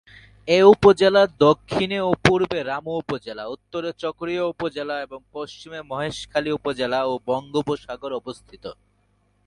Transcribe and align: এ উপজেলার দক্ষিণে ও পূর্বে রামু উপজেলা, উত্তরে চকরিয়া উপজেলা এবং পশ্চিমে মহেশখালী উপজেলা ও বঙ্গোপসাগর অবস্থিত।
এ 0.47 0.59
উপজেলার 0.73 1.29
দক্ষিণে 1.37 1.99
ও 1.99 2.11
পূর্বে 2.27 2.59
রামু 2.63 2.93
উপজেলা, 2.97 3.43
উত্তরে 3.47 3.89
চকরিয়া 3.93 4.43
উপজেলা 4.45 4.95
এবং 5.01 5.19
পশ্চিমে 5.33 5.79
মহেশখালী 5.81 6.49
উপজেলা 6.51 6.99
ও 7.05 7.13
বঙ্গোপসাগর 7.27 8.11
অবস্থিত। 8.13 8.63